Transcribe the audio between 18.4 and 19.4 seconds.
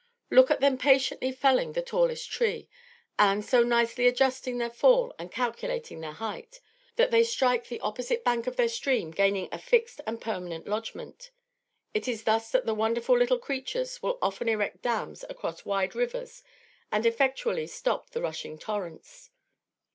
torrents.